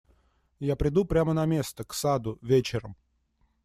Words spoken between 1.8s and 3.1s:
к саду, вечером.